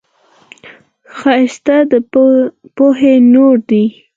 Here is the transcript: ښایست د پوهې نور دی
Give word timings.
ښایست 1.17 1.67
د 1.91 1.93
پوهې 2.75 3.13
نور 3.33 3.55
دی 3.69 3.85